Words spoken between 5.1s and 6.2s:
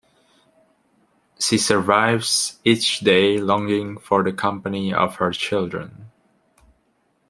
her children.